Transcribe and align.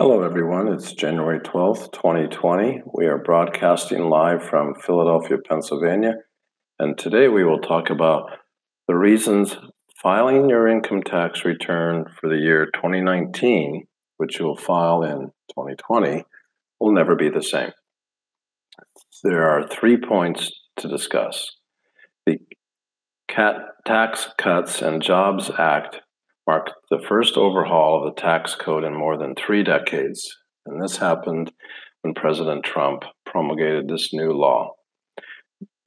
Hello, 0.00 0.22
everyone. 0.22 0.68
It's 0.68 0.92
January 0.92 1.40
12th, 1.40 1.90
2020. 1.90 2.82
We 2.94 3.06
are 3.06 3.18
broadcasting 3.18 4.08
live 4.08 4.44
from 4.44 4.76
Philadelphia, 4.76 5.38
Pennsylvania. 5.38 6.18
And 6.78 6.96
today 6.96 7.26
we 7.26 7.42
will 7.42 7.58
talk 7.58 7.90
about 7.90 8.30
the 8.86 8.94
reasons 8.94 9.56
filing 10.00 10.48
your 10.48 10.68
income 10.68 11.02
tax 11.02 11.44
return 11.44 12.04
for 12.20 12.28
the 12.28 12.36
year 12.36 12.66
2019, 12.66 13.88
which 14.18 14.38
you'll 14.38 14.56
file 14.56 15.02
in 15.02 15.32
2020, 15.50 16.22
will 16.78 16.92
never 16.92 17.16
be 17.16 17.28
the 17.28 17.42
same. 17.42 17.72
There 19.24 19.50
are 19.50 19.66
three 19.66 19.96
points 19.96 20.52
to 20.76 20.86
discuss. 20.86 21.56
The 22.24 22.38
Cat 23.26 23.56
Tax 23.84 24.28
Cuts 24.38 24.80
and 24.80 25.02
Jobs 25.02 25.50
Act 25.58 26.02
marked 26.48 26.72
the 26.90 26.98
first 27.06 27.36
overhaul 27.36 27.98
of 27.98 28.04
the 28.06 28.18
tax 28.18 28.54
code 28.54 28.82
in 28.82 28.94
more 28.94 29.18
than 29.18 29.34
three 29.34 29.62
decades, 29.62 30.34
and 30.64 30.82
this 30.82 30.96
happened 30.96 31.52
when 32.00 32.14
President 32.14 32.64
Trump 32.64 33.02
promulgated 33.26 33.86
this 33.86 34.14
new 34.14 34.32
law. 34.32 34.72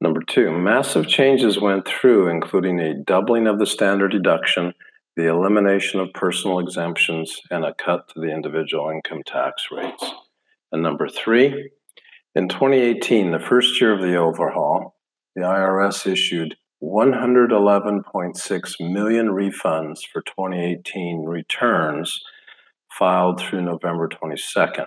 Number 0.00 0.20
two, 0.24 0.52
massive 0.52 1.08
changes 1.08 1.60
went 1.60 1.84
through, 1.84 2.28
including 2.28 2.78
a 2.78 2.94
doubling 2.94 3.48
of 3.48 3.58
the 3.58 3.66
standard 3.66 4.12
deduction, 4.12 4.72
the 5.16 5.26
elimination 5.26 5.98
of 5.98 6.12
personal 6.14 6.60
exemptions, 6.60 7.40
and 7.50 7.64
a 7.64 7.74
cut 7.74 8.08
to 8.10 8.20
the 8.20 8.32
individual 8.32 8.88
income 8.88 9.22
tax 9.26 9.64
rates. 9.72 10.12
And 10.70 10.80
number 10.80 11.08
three, 11.08 11.70
in 12.36 12.48
2018, 12.48 13.32
the 13.32 13.40
first 13.40 13.80
year 13.80 13.92
of 13.92 14.00
the 14.00 14.14
overhaul, 14.14 14.94
the 15.34 15.42
IRS 15.42 16.06
issued 16.06 16.56
111.6 16.82 18.92
million 18.92 19.28
refunds 19.28 20.00
for 20.12 20.20
2018 20.22 21.24
returns 21.24 22.20
filed 22.98 23.40
through 23.40 23.62
November 23.62 24.08
22nd, 24.08 24.86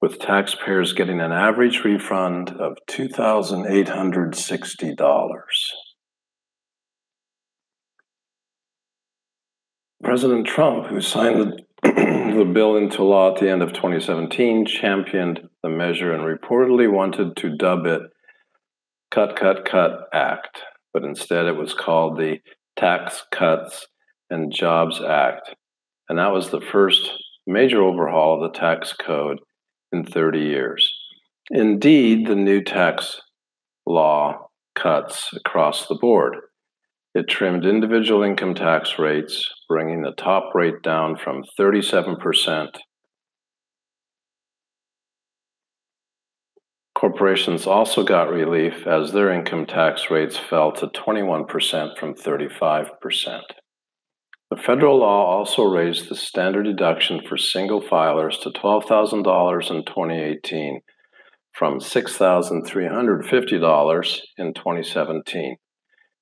with 0.00 0.20
taxpayers 0.20 0.92
getting 0.92 1.20
an 1.20 1.32
average 1.32 1.82
refund 1.84 2.50
of 2.50 2.78
$2,860. 2.88 5.36
President 10.04 10.46
Trump, 10.46 10.86
who 10.86 11.00
signed 11.00 11.40
the, 11.40 11.56
the 11.82 12.48
bill 12.52 12.76
into 12.76 13.02
law 13.02 13.34
at 13.34 13.40
the 13.40 13.50
end 13.50 13.62
of 13.62 13.72
2017, 13.72 14.66
championed 14.66 15.48
the 15.64 15.68
measure 15.68 16.12
and 16.12 16.22
reportedly 16.22 16.88
wanted 16.88 17.34
to 17.36 17.56
dub 17.56 17.86
it 17.86 18.02
Cut, 19.12 19.36
Cut, 19.36 19.66
Cut 19.66 20.08
Act, 20.14 20.62
but 20.94 21.04
instead 21.04 21.44
it 21.44 21.56
was 21.56 21.74
called 21.74 22.18
the 22.18 22.38
Tax 22.78 23.24
Cuts 23.30 23.86
and 24.30 24.52
Jobs 24.52 25.02
Act. 25.02 25.54
And 26.08 26.18
that 26.18 26.32
was 26.32 26.50
the 26.50 26.60
first 26.60 27.10
major 27.46 27.82
overhaul 27.82 28.42
of 28.42 28.52
the 28.52 28.58
tax 28.58 28.94
code 28.94 29.38
in 29.92 30.04
30 30.04 30.40
years. 30.40 30.90
Indeed, 31.50 32.26
the 32.26 32.34
new 32.34 32.62
tax 32.62 33.20
law 33.86 34.46
cuts 34.74 35.30
across 35.34 35.86
the 35.86 35.98
board. 36.00 36.36
It 37.14 37.28
trimmed 37.28 37.66
individual 37.66 38.22
income 38.22 38.54
tax 38.54 38.98
rates, 38.98 39.46
bringing 39.68 40.00
the 40.00 40.14
top 40.16 40.54
rate 40.54 40.82
down 40.82 41.18
from 41.18 41.44
37% 41.60 42.70
Corporations 47.02 47.66
also 47.66 48.04
got 48.04 48.30
relief 48.30 48.86
as 48.86 49.10
their 49.10 49.32
income 49.32 49.66
tax 49.66 50.08
rates 50.08 50.36
fell 50.36 50.70
to 50.70 50.86
21% 50.86 51.98
from 51.98 52.14
35%. 52.14 53.40
The 54.48 54.56
federal 54.56 55.00
law 55.00 55.36
also 55.36 55.64
raised 55.64 56.08
the 56.08 56.14
standard 56.14 56.62
deduction 56.62 57.20
for 57.28 57.36
single 57.36 57.82
filers 57.82 58.40
to 58.42 58.50
$12,000 58.50 59.70
in 59.72 59.84
2018 59.84 60.80
from 61.50 61.80
$6,350 61.80 64.20
in 64.38 64.54
2017. 64.54 65.56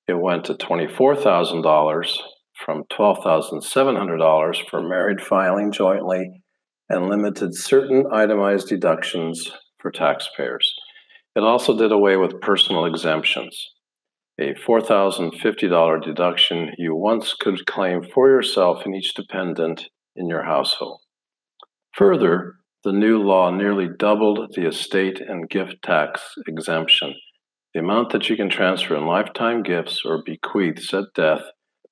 It 0.07 0.19
went 0.19 0.45
to 0.45 0.55
$24,000 0.55 2.17
from 2.65 2.85
$12,700 2.91 4.67
for 4.67 4.81
married 4.81 5.21
filing 5.21 5.71
jointly 5.71 6.41
and 6.89 7.07
limited 7.07 7.53
certain 7.53 8.05
itemized 8.11 8.67
deductions 8.67 9.51
for 9.81 9.91
taxpayers. 9.91 10.73
It 11.35 11.43
also 11.43 11.77
did 11.77 11.91
away 11.91 12.17
with 12.17 12.41
personal 12.41 12.85
exemptions, 12.85 13.71
a 14.39 14.53
$4,050 14.53 16.03
deduction 16.03 16.71
you 16.77 16.95
once 16.95 17.33
could 17.33 17.65
claim 17.65 18.03
for 18.03 18.29
yourself 18.29 18.85
and 18.85 18.95
each 18.95 19.13
dependent 19.13 19.87
in 20.15 20.27
your 20.27 20.43
household. 20.43 20.99
Further, 21.93 22.55
the 22.83 22.91
new 22.91 23.21
law 23.21 23.51
nearly 23.51 23.87
doubled 23.97 24.53
the 24.55 24.67
estate 24.67 25.21
and 25.21 25.49
gift 25.49 25.75
tax 25.83 26.33
exemption, 26.47 27.13
the 27.73 27.79
amount 27.79 28.11
that 28.11 28.29
you 28.29 28.35
can 28.35 28.49
transfer 28.49 28.95
in 28.95 29.05
lifetime 29.05 29.61
gifts 29.63 30.01
or 30.03 30.23
bequeaths 30.25 30.93
at 30.93 31.05
death 31.15 31.43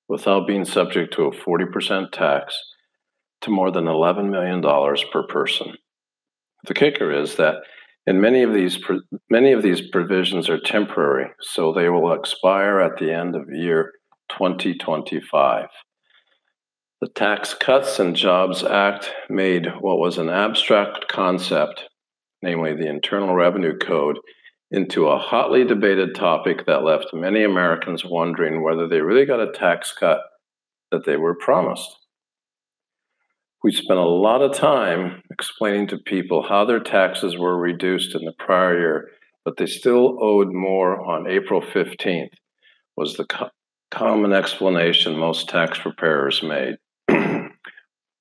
without 0.08 0.48
being 0.48 0.66
subject 0.66 1.14
to 1.14 1.26
a 1.26 1.32
40% 1.32 2.12
tax 2.12 2.58
to 3.42 3.52
more 3.52 3.72
than 3.72 3.86
$11 3.86 4.30
million 4.30 4.62
per 5.14 5.24
person. 5.28 5.76
The 6.66 6.74
kicker 6.74 7.12
is 7.12 7.36
that 7.36 7.58
and 8.10 8.20
many 8.20 8.42
of 8.42 8.56
these 8.56 8.80
many 9.30 9.52
of 9.52 9.62
these 9.62 9.88
provisions 9.92 10.50
are 10.50 10.60
temporary, 10.60 11.30
so 11.42 11.72
they 11.72 11.90
will 11.90 12.12
expire 12.12 12.80
at 12.80 12.98
the 12.98 13.14
end 13.14 13.36
of 13.36 13.52
year 13.52 13.92
2025. 14.32 15.68
The 17.02 17.08
Tax 17.10 17.54
Cuts 17.54 18.00
and 18.00 18.16
Jobs 18.16 18.64
Act 18.64 19.12
made 19.30 19.68
what 19.80 20.00
was 20.00 20.18
an 20.18 20.28
abstract 20.28 21.08
concept, 21.08 21.84
namely 22.42 22.74
the 22.74 22.90
Internal 22.90 23.36
Revenue 23.36 23.78
Code, 23.78 24.18
into 24.72 25.06
a 25.06 25.20
hotly 25.20 25.64
debated 25.64 26.16
topic 26.16 26.66
that 26.66 26.84
left 26.84 27.14
many 27.14 27.44
Americans 27.44 28.04
wondering 28.04 28.64
whether 28.64 28.88
they 28.88 29.02
really 29.02 29.28
got 29.28 29.40
a 29.40 29.52
tax 29.52 29.94
cut 29.94 30.22
that 30.90 31.06
they 31.06 31.16
were 31.16 31.36
promised. 31.36 31.96
We 33.62 33.74
spent 33.74 34.00
a 34.00 34.04
lot 34.04 34.42
of 34.42 34.54
time 34.54 35.22
explaining 35.30 35.88
to 35.88 35.98
people 35.98 36.46
how 36.48 36.64
their 36.64 36.80
taxes 36.80 37.38
were 37.38 37.58
reduced 37.58 38.16
in 38.16 38.24
the 38.24 38.32
prior 38.40 38.80
year, 38.80 39.10
but 39.44 39.58
they 39.58 39.66
still 39.66 40.18
owed 40.24 40.54
more 40.54 41.06
on 41.06 41.30
April 41.30 41.62
15th, 41.62 42.32
was 42.96 43.16
the 43.16 43.26
co- 43.26 43.50
common 43.92 44.32
explanation 44.32 45.18
most 45.18 45.50
tax 45.50 45.78
preparers 45.78 46.42
made. 46.42 46.76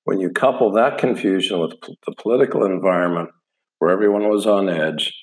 when 0.03 0.19
you 0.19 0.29
couple 0.29 0.73
that 0.73 0.97
confusion 0.97 1.61
with 1.61 1.73
the 2.05 2.15
political 2.21 2.65
environment 2.65 3.29
where 3.77 3.91
everyone 3.91 4.27
was 4.27 4.45
on 4.45 4.67
edge, 4.67 5.13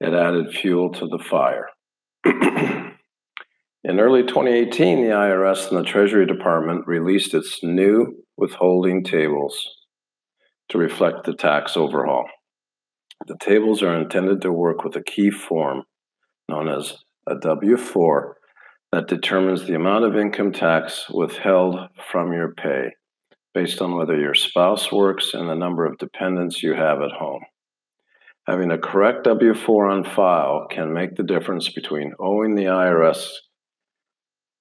it 0.00 0.12
added 0.12 0.52
fuel 0.52 0.90
to 0.90 1.06
the 1.06 1.18
fire. 1.18 1.68
In 3.84 3.98
early 3.98 4.22
2018, 4.22 5.02
the 5.02 5.10
IRS 5.10 5.70
and 5.70 5.78
the 5.78 5.88
Treasury 5.88 6.26
Department 6.26 6.86
released 6.86 7.32
its 7.32 7.60
new 7.62 8.21
withholding 8.36 9.04
tables 9.04 9.68
to 10.68 10.78
reflect 10.78 11.24
the 11.24 11.34
tax 11.34 11.76
overhaul. 11.76 12.26
The 13.26 13.36
tables 13.38 13.82
are 13.82 13.94
intended 13.94 14.40
to 14.42 14.52
work 14.52 14.84
with 14.84 14.96
a 14.96 15.02
key 15.02 15.30
form 15.30 15.84
known 16.48 16.68
as 16.68 16.96
a 17.26 17.36
W 17.36 17.76
4 17.76 18.36
that 18.90 19.08
determines 19.08 19.66
the 19.66 19.74
amount 19.74 20.04
of 20.04 20.16
income 20.16 20.52
tax 20.52 21.08
withheld 21.08 21.78
from 22.10 22.32
your 22.32 22.52
pay 22.54 22.90
based 23.54 23.80
on 23.80 23.96
whether 23.96 24.18
your 24.18 24.34
spouse 24.34 24.90
works 24.90 25.34
and 25.34 25.48
the 25.48 25.54
number 25.54 25.86
of 25.86 25.98
dependents 25.98 26.62
you 26.62 26.74
have 26.74 27.00
at 27.00 27.12
home. 27.12 27.42
Having 28.46 28.72
a 28.72 28.78
correct 28.78 29.24
W 29.24 29.54
4 29.54 29.88
on 29.88 30.04
file 30.04 30.66
can 30.68 30.92
make 30.92 31.14
the 31.14 31.22
difference 31.22 31.68
between 31.68 32.14
owing 32.18 32.54
the 32.54 32.64
IRS 32.64 33.28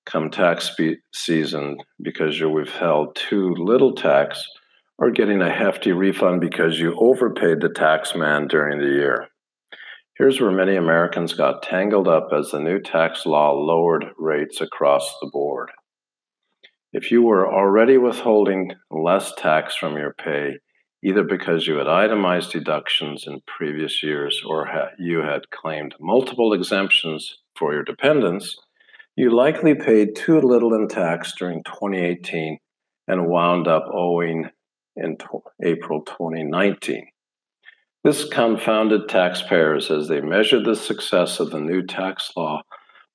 come 0.06 0.29
tax 0.29 0.72
spe- 0.72 1.01
season 1.13 1.78
because 2.01 2.39
you 2.39 2.50
withheld 2.50 3.16
too 3.16 3.53
little 3.57 3.94
tax 3.94 4.44
or 4.97 5.11
getting 5.11 5.41
a 5.41 5.52
hefty 5.52 5.91
refund 5.91 6.41
because 6.41 6.79
you 6.79 6.96
overpaid 6.99 7.61
the 7.61 7.70
tax 7.70 8.16
man 8.16 8.47
during 8.47 8.79
the 8.79 8.85
year. 8.85 9.28
Here's 10.17 10.40
where 10.40 10.52
many 10.52 10.75
Americans 10.75 11.34
got 11.34 11.64
tangled 11.64 12.08
up 12.08 12.29
as 12.31 12.52
the 12.52 12.59
new 12.59 12.79
tax 12.79 13.25
law 13.25 13.53
lowered 13.53 14.05
rates 14.17 14.61
across 14.61 15.16
the 15.20 15.29
board. 15.31 15.72
If 16.93 17.09
you 17.09 17.23
were 17.23 17.52
already 17.52 17.97
withholding 17.97 18.73
less 18.91 19.34
tax 19.35 19.75
from 19.75 19.97
your 19.97 20.14
pay, 20.14 20.58
either 21.03 21.23
because 21.23 21.66
you 21.66 21.78
had 21.78 21.87
itemized 21.87 22.52
deductions 22.52 23.25
in 23.25 23.41
previous 23.47 24.03
years 24.03 24.41
or 24.46 24.66
ha- 24.66 24.90
you 24.99 25.20
had 25.20 25.49
claimed 25.49 25.96
multiple 25.99 26.53
exemptions 26.53 27.40
for 27.55 27.73
your 27.73 27.84
dependents, 27.84 28.58
you 29.16 29.29
likely 29.29 29.75
paid 29.75 30.16
too 30.16 30.40
little 30.40 30.73
in 30.73 30.87
tax 30.87 31.34
during 31.37 31.63
2018 31.63 32.58
and 33.08 33.28
wound 33.28 33.67
up 33.67 33.85
owing 33.93 34.49
in 34.96 35.17
to- 35.17 35.43
April 35.63 36.02
2019. 36.02 37.08
This 38.03 38.28
confounded 38.28 39.08
taxpayers 39.09 39.91
as 39.91 40.08
they 40.08 40.22
measured 40.22 40.66
the 40.66 40.75
success 40.75 41.40
of 41.40 41.52
the 41.52 41.59
new 41.59 41.85
tax 41.85 42.31
law 42.35 42.61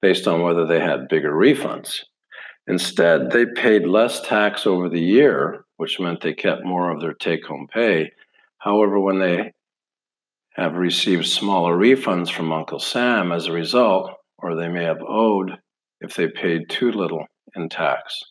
based 0.00 0.28
on 0.28 0.42
whether 0.42 0.66
they 0.66 0.80
had 0.80 1.08
bigger 1.08 1.32
refunds. 1.32 2.04
Instead, 2.68 3.30
they 3.30 3.46
paid 3.46 3.86
less 3.86 4.20
tax 4.20 4.66
over 4.66 4.88
the 4.88 5.00
year 5.00 5.66
which 5.76 6.00
meant 6.00 6.20
they 6.20 6.32
kept 6.32 6.64
more 6.64 6.90
of 6.90 7.00
their 7.00 7.14
take 7.14 7.44
home 7.44 7.66
pay. 7.72 8.10
However, 8.58 8.98
when 8.98 9.18
they 9.18 9.52
have 10.54 10.74
received 10.74 11.26
smaller 11.26 11.76
refunds 11.76 12.30
from 12.30 12.52
Uncle 12.52 12.78
Sam 12.78 13.30
as 13.30 13.46
a 13.46 13.52
result, 13.52 14.10
or 14.38 14.54
they 14.54 14.68
may 14.68 14.84
have 14.84 15.02
owed 15.06 15.58
if 16.06 16.14
they 16.14 16.28
paid 16.28 16.70
too 16.70 16.92
little 16.92 17.26
in 17.56 17.68
tax. 17.68 18.22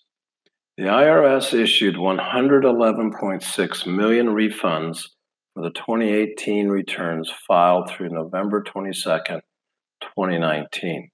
The 0.77 0.85
IRS 0.85 1.53
issued 1.53 1.95
111.6 1.95 3.87
million 3.87 4.27
refunds 4.27 5.09
for 5.53 5.63
the 5.63 5.71
2018 5.71 6.69
returns 6.69 7.29
filed 7.47 7.89
through 7.89 8.09
November 8.09 8.63
22, 8.63 9.01
2019, 9.01 11.09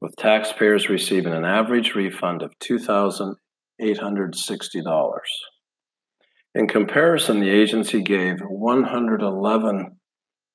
with 0.00 0.16
taxpayers 0.16 0.88
receiving 0.88 1.34
an 1.34 1.44
average 1.44 1.94
refund 1.94 2.40
of 2.42 2.52
$2,860. 2.62 5.18
In 6.54 6.68
comparison, 6.68 7.40
the 7.40 7.50
agency 7.50 8.02
gave 8.02 8.40
111 8.40 9.98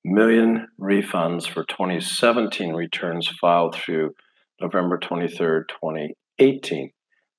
million 0.03 0.67
refunds 0.79 1.47
for 1.47 1.63
2017 1.65 2.73
returns 2.73 3.27
filed 3.39 3.75
through 3.75 4.15
November 4.61 4.97
23, 4.97 5.63
2018, 5.67 6.91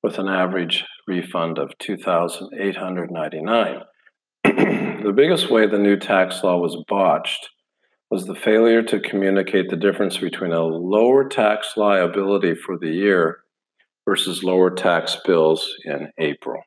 with 0.03 0.19
an 0.19 0.29
average 0.29 0.85
refund 1.07 1.59
of 1.59 1.77
2,899. 1.79 3.81
the 4.45 5.13
biggest 5.15 5.51
way 5.51 5.67
the 5.67 5.79
new 5.79 5.97
tax 5.97 6.43
law 6.43 6.59
was 6.59 6.77
botched 6.89 7.49
was 8.11 8.27
the 8.27 8.35
failure 8.35 8.83
to 8.83 9.01
communicate 9.01 9.71
the 9.71 9.77
difference 9.77 10.19
between 10.19 10.53
a 10.53 10.63
lower 10.63 11.29
tax 11.29 11.77
liability 11.77 12.55
for 12.55 12.77
the 12.77 12.91
year 12.91 13.39
versus 14.05 14.43
lower 14.43 14.71
tax 14.71 15.17
bills 15.25 15.75
in 15.85 16.11
April. 16.19 16.63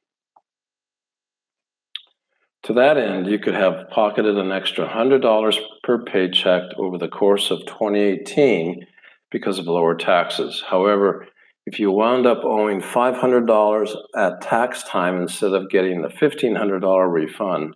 To 2.63 2.73
that 2.73 2.97
end, 2.97 3.27
you 3.27 3.37
could 3.37 3.53
have 3.53 3.89
pocketed 3.91 4.37
an 4.37 4.51
extra 4.51 4.87
$100 4.87 5.59
per 5.83 6.03
paycheck 6.03 6.63
over 6.77 6.97
the 6.97 7.07
course 7.07 7.51
of 7.51 7.59
2018 7.67 8.87
because 9.31 9.59
of 9.59 9.65
lower 9.65 9.95
taxes. 9.95 10.63
However, 10.67 11.27
if 11.65 11.79
you 11.79 11.91
wound 11.91 12.27
up 12.27 12.43
owing 12.43 12.81
$500 12.81 13.95
at 14.15 14.41
tax 14.41 14.83
time 14.83 15.21
instead 15.21 15.53
of 15.53 15.69
getting 15.69 16.01
the 16.01 16.09
$1,500 16.09 17.11
refund 17.11 17.75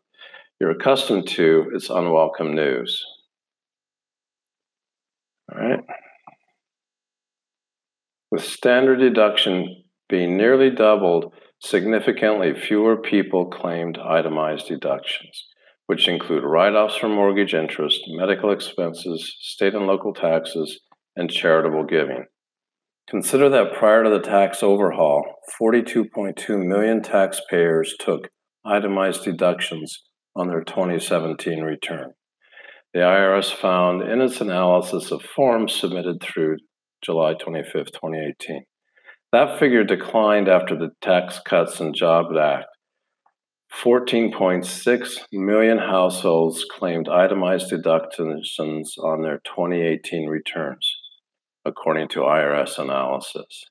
you're 0.60 0.72
accustomed 0.72 1.28
to, 1.30 1.72
it's 1.74 1.90
unwelcome 1.90 2.54
news. 2.54 3.02
All 5.52 5.62
right. 5.62 5.80
With 8.30 8.44
standard 8.44 8.98
deduction 8.98 9.84
being 10.10 10.36
nearly 10.36 10.70
doubled, 10.70 11.34
significantly 11.62 12.54
fewer 12.54 12.98
people 12.98 13.48
claimed 13.48 13.98
itemized 13.98 14.68
deductions, 14.68 15.48
which 15.88 16.08
include 16.08 16.44
write 16.44 16.74
offs 16.74 16.98
for 16.98 17.08
mortgage 17.08 17.54
interest, 17.54 18.02
medical 18.10 18.52
expenses, 18.52 19.36
state 19.40 19.74
and 19.74 19.88
local 19.88 20.14
taxes, 20.14 20.80
and 21.16 21.30
charitable 21.30 21.86
giving. 21.86 22.26
Consider 23.10 23.50
that 23.50 23.74
prior 23.74 24.04
to 24.04 24.10
the 24.10 24.20
tax 24.20 24.62
overhaul, 24.62 25.24
42.2 25.60 26.64
million 26.64 27.02
taxpayers 27.02 27.96
took 28.00 28.30
itemized 28.66 29.24
deductions 29.24 30.04
on 30.36 30.48
their 30.48 30.64
2017 30.64 31.62
return. 31.62 32.12
The 32.94 33.00
IRS 33.00 33.54
found 33.54 34.02
in 34.02 34.22
its 34.22 34.42
analysis 34.42 35.12
of 35.12 35.22
forms 35.22 35.74
submitted 35.74 36.22
through 36.22 36.58
July 37.04 37.34
25, 37.34 37.88
2018. 37.88 38.64
That 39.32 39.60
figure 39.60 39.84
declined 39.84 40.48
after 40.48 40.76
the 40.76 40.90
Tax 41.02 41.40
Cuts 41.40 41.80
and 41.80 41.94
Jobs 41.96 42.36
Act. 42.36 42.66
14.6 43.84 45.20
million 45.32 45.78
households 45.78 46.66
claimed 46.66 47.08
itemized 47.08 47.70
deductions 47.70 48.56
on 48.58 49.22
their 49.22 49.40
2018 49.46 50.28
returns, 50.28 50.92
according 51.66 52.08
to 52.10 52.22
IRS 52.22 52.78
analysis. 52.80 53.66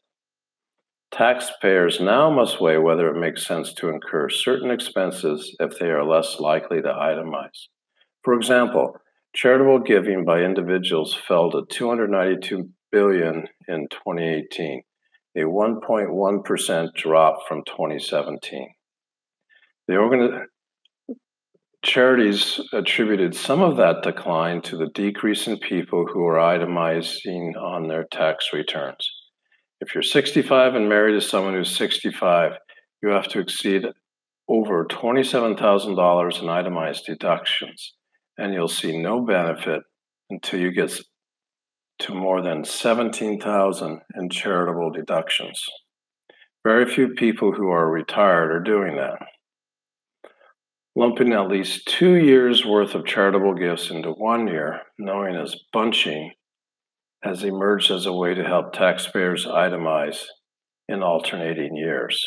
Taxpayers 1.10 2.00
now 2.00 2.30
must 2.30 2.60
weigh 2.60 2.78
whether 2.78 3.08
it 3.08 3.18
makes 3.18 3.46
sense 3.46 3.72
to 3.74 3.88
incur 3.88 4.28
certain 4.28 4.70
expenses 4.70 5.56
if 5.58 5.78
they 5.78 5.86
are 5.86 6.04
less 6.04 6.38
likely 6.38 6.82
to 6.82 6.88
itemize. 6.88 7.68
For 8.22 8.34
example, 8.34 8.94
charitable 9.34 9.80
giving 9.80 10.24
by 10.24 10.40
individuals 10.40 11.14
fell 11.14 11.50
to 11.52 11.64
292 11.70 12.68
billion 12.90 13.48
in 13.68 13.88
2018 13.90 14.82
a 15.36 15.42
1.1% 15.42 16.94
drop 16.94 17.46
from 17.46 17.62
2017. 17.64 18.74
The 19.86 19.96
organ- 19.96 20.46
charities 21.84 22.60
attributed 22.72 23.34
some 23.34 23.60
of 23.60 23.76
that 23.76 24.02
decline 24.02 24.60
to 24.62 24.76
the 24.76 24.88
decrease 24.94 25.46
in 25.46 25.58
people 25.58 26.06
who 26.06 26.26
are 26.26 26.38
itemizing 26.38 27.56
on 27.56 27.88
their 27.88 28.04
tax 28.10 28.50
returns. 28.52 29.08
If 29.80 29.94
you're 29.94 30.02
65 30.02 30.74
and 30.74 30.88
married 30.88 31.12
to 31.12 31.20
someone 31.20 31.54
who's 31.54 31.76
65, 31.76 32.56
you 33.02 33.10
have 33.10 33.28
to 33.28 33.38
exceed 33.38 33.84
over 34.48 34.84
$27,000 34.86 36.42
in 36.42 36.48
itemized 36.48 37.04
deductions, 37.06 37.94
and 38.38 38.52
you'll 38.52 38.66
see 38.66 39.00
no 39.00 39.20
benefit 39.24 39.82
until 40.30 40.60
you 40.60 40.72
get 40.72 40.98
to 42.00 42.14
more 42.14 42.42
than 42.42 42.64
17,000 42.64 44.00
in 44.16 44.30
charitable 44.30 44.90
deductions. 44.90 45.64
Very 46.64 46.92
few 46.92 47.08
people 47.10 47.52
who 47.52 47.68
are 47.68 47.90
retired 47.90 48.50
are 48.50 48.60
doing 48.60 48.96
that. 48.96 49.18
Lumping 50.98 51.32
at 51.32 51.46
least 51.46 51.86
two 51.86 52.16
years' 52.16 52.66
worth 52.66 52.96
of 52.96 53.06
charitable 53.06 53.54
gifts 53.54 53.88
into 53.88 54.10
one 54.10 54.48
year, 54.48 54.80
known 54.98 55.36
as 55.36 55.54
bunching, 55.72 56.32
has 57.22 57.44
emerged 57.44 57.92
as 57.92 58.04
a 58.04 58.12
way 58.12 58.34
to 58.34 58.42
help 58.42 58.72
taxpayers 58.72 59.46
itemize 59.46 60.24
in 60.88 61.04
alternating 61.04 61.76
years. 61.76 62.20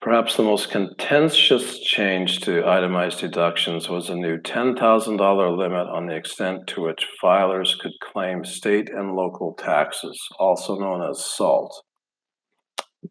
Perhaps 0.00 0.38
the 0.38 0.44
most 0.44 0.70
contentious 0.70 1.78
change 1.80 2.40
to 2.40 2.66
itemized 2.66 3.20
deductions 3.20 3.90
was 3.90 4.08
a 4.08 4.16
new 4.16 4.38
$10,000 4.38 5.58
limit 5.58 5.88
on 5.88 6.06
the 6.06 6.16
extent 6.16 6.66
to 6.68 6.80
which 6.80 7.06
filers 7.22 7.78
could 7.78 7.92
claim 8.00 8.46
state 8.46 8.88
and 8.88 9.14
local 9.14 9.52
taxes, 9.58 10.18
also 10.38 10.78
known 10.78 11.02
as 11.02 11.22
SALT. 11.22 11.70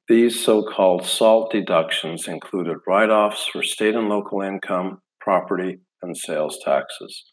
These 0.07 0.44
so 0.44 0.63
called 0.63 1.06
SALT 1.06 1.51
deductions 1.51 2.28
included 2.28 2.78
write 2.88 3.10
offs 3.10 3.48
for 3.48 3.63
state 3.63 3.95
and 3.95 4.10
local 4.10 4.41
income, 4.41 5.00
property, 5.20 5.79
and 6.01 6.17
sales 6.17 6.58
taxes. 6.63 7.25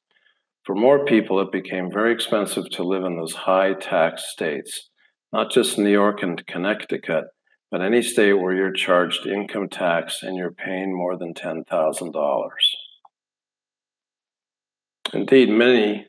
For 0.65 0.75
more 0.75 1.05
people, 1.05 1.41
it 1.41 1.53
became 1.53 1.91
very 1.91 2.13
expensive 2.13 2.69
to 2.71 2.83
live 2.83 3.05
in 3.05 3.17
those 3.17 3.35
high 3.35 3.75
tax 3.75 4.31
states, 4.31 4.91
not 5.33 5.51
just 5.51 5.79
New 5.79 5.91
York 5.91 6.23
and 6.23 6.47
Connecticut 6.47 7.25
but 7.71 7.83
any 7.83 8.03
state 8.03 8.33
where 8.33 8.55
you're 8.55 8.73
charged 8.73 9.27
income 9.27 9.69
tax 9.69 10.23
and 10.23 10.37
you're 10.37 10.51
paying 10.51 10.95
more 10.95 11.17
than 11.17 11.35
$10,000. 11.35 12.51
Indeed, 15.13 15.49
many 15.49 16.07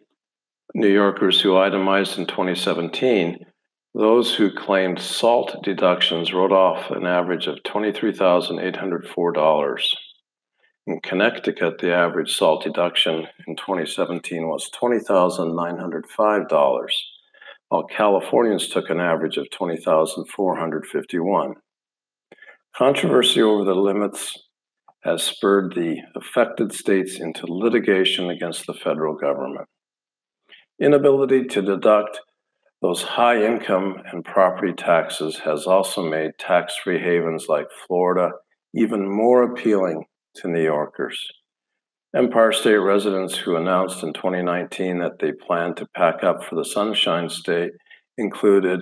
New 0.73 0.87
Yorkers 0.87 1.41
who 1.41 1.57
itemized 1.57 2.17
in 2.17 2.25
2017, 2.25 3.45
those 3.93 4.33
who 4.33 4.49
claimed 4.51 4.99
SALT 4.99 5.61
deductions 5.63 6.33
wrote 6.33 6.53
off 6.53 6.89
an 6.91 7.05
average 7.05 7.47
of 7.47 7.61
$23,804. 7.63 9.95
In 10.87 10.99
Connecticut, 11.01 11.79
the 11.79 11.93
average 11.93 12.35
SALT 12.35 12.63
deduction 12.63 13.27
in 13.47 13.55
2017 13.55 14.47
was 14.47 14.71
$20,905 14.71 16.89
while 17.71 17.83
Californians 17.83 18.67
took 18.67 18.89
an 18.89 18.99
average 18.99 19.37
of 19.37 19.49
20,451. 19.51 21.53
Controversy 22.75 23.41
over 23.41 23.63
the 23.63 23.75
limits 23.75 24.37
has 25.03 25.23
spurred 25.23 25.73
the 25.73 26.01
affected 26.15 26.73
states 26.73 27.19
into 27.19 27.47
litigation 27.47 28.29
against 28.29 28.67
the 28.67 28.73
federal 28.73 29.15
government. 29.15 29.67
Inability 30.79 31.45
to 31.45 31.61
deduct 31.61 32.19
those 32.81 33.03
high 33.03 33.43
income 33.43 33.97
and 34.11 34.25
property 34.25 34.73
taxes 34.73 35.39
has 35.45 35.67
also 35.67 36.03
made 36.03 36.31
tax 36.39 36.75
free 36.83 36.99
havens 36.99 37.45
like 37.47 37.67
Florida 37.87 38.31
even 38.73 39.07
more 39.07 39.43
appealing 39.43 40.05
to 40.35 40.47
New 40.47 40.63
Yorkers. 40.63 41.19
Empire 42.15 42.51
State 42.51 42.77
residents 42.77 43.37
who 43.37 43.55
announced 43.55 44.03
in 44.03 44.13
2019 44.13 44.99
that 44.99 45.19
they 45.19 45.31
plan 45.31 45.75
to 45.75 45.87
pack 45.95 46.23
up 46.23 46.43
for 46.43 46.55
the 46.55 46.65
Sunshine 46.65 47.29
State 47.29 47.71
included 48.17 48.81